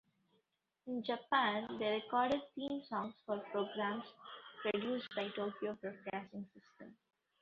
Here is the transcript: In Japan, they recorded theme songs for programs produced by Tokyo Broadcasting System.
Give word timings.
In 0.87 1.03
Japan, 1.03 1.77
they 1.77 1.91
recorded 2.01 2.41
theme 2.55 2.81
songs 2.89 3.13
for 3.23 3.37
programs 3.51 4.03
produced 4.63 5.09
by 5.15 5.27
Tokyo 5.27 5.77
Broadcasting 5.79 6.47
System. 6.55 6.95